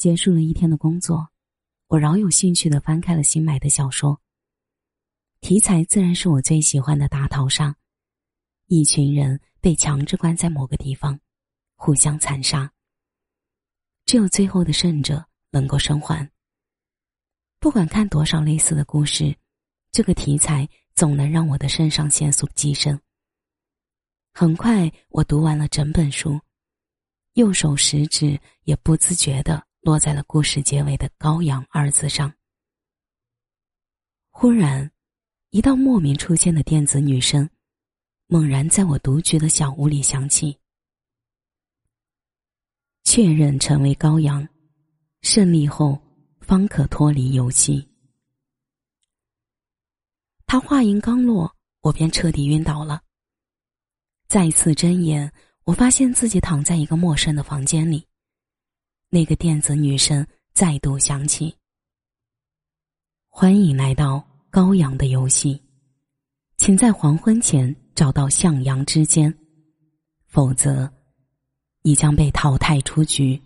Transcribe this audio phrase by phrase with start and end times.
[0.00, 1.28] 结束了一天的工作，
[1.88, 4.18] 我饶有兴趣的翻开了新买的小说。
[5.42, 7.76] 题材自然是我最喜欢的大逃杀，
[8.64, 11.20] 一群人被强制关在某个地方，
[11.74, 12.72] 互相残杀。
[14.06, 16.26] 只有最后的胜者能够生还。
[17.58, 19.36] 不管看多少类似的故事，
[19.92, 22.98] 这个题材总能让我的肾上腺素激升。
[24.32, 26.40] 很快，我读完了整本书，
[27.34, 32.32] 右手食指也不自觉的落在了故事结尾的“羔羊”二字上。
[34.30, 34.90] 忽然，
[35.50, 37.48] 一道莫名出现的电子女声，
[38.26, 40.58] 猛然在我独居的小屋里响起。
[43.04, 44.48] 确认成为羔羊，
[45.22, 46.00] 胜利后。
[46.40, 47.88] 方可脱离游戏。
[50.46, 53.04] 他话音刚落，我便彻底晕倒了。
[54.26, 58.04] 再次睁眼，我发现自己躺在一个陌生的房间里。
[59.12, 61.52] 那个电子女声再度响起
[63.28, 65.60] ：“欢迎来到高阳的游戏，
[66.56, 69.36] 请在黄昏前找到向阳之间，
[70.28, 70.88] 否则，
[71.82, 73.42] 你将被淘汰出局。”